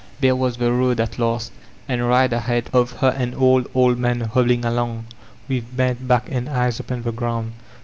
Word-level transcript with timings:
There 0.19 0.35
was 0.35 0.57
the 0.57 0.71
road 0.73 0.99
at 0.99 1.19
last, 1.19 1.51
and 1.87 2.03
right 2.07 2.33
ahead 2.33 2.71
of 2.73 2.89
her 2.93 3.09
an 3.09 3.35
old, 3.35 3.67
old 3.75 3.99
man 3.99 4.21
hobbling 4.21 4.65
along 4.65 5.05
with 5.47 5.77
bent 5.77 6.07
back 6.07 6.27
and 6.31 6.49
eyes 6.49 6.79
upon 6.79 7.03
the 7.03 7.11
ground. 7.11 7.51